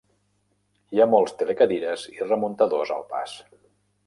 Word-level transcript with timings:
Hi 0.95 1.03
ha 1.03 1.07
molts 1.11 1.35
telecadires 1.41 2.07
i 2.15 2.19
remuntadors 2.31 2.95
al 2.97 3.07
pas. 3.15 3.39